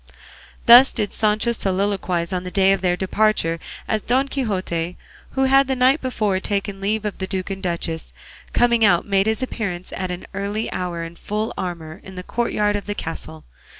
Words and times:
'"Thus 0.65 0.93
did 0.93 1.13
Sancho 1.13 1.51
soliloquise 1.51 2.33
on 2.33 2.43
the 2.43 2.49
day 2.49 2.73
of 2.73 2.81
their 2.81 2.97
departure, 2.97 3.59
as 3.87 4.01
Don 4.01 4.27
Quixote, 4.27 4.97
who 5.33 5.43
had 5.43 5.67
the 5.67 5.75
night 5.75 6.01
before 6.01 6.39
taken 6.39 6.81
leave 6.81 7.05
of 7.05 7.19
the 7.19 7.27
duke 7.27 7.51
and 7.51 7.61
duchess, 7.61 8.11
coming 8.51 8.83
out 8.83 9.05
made 9.05 9.27
his 9.27 9.43
appearance 9.43 9.93
at 9.95 10.09
an 10.09 10.25
early 10.33 10.71
hour 10.71 11.03
in 11.03 11.17
full 11.17 11.53
armour 11.55 12.01
in 12.03 12.15
the 12.15 12.23
courtyard 12.23 12.75
of 12.75 12.87
the 12.87 12.95
castle. 12.95 13.43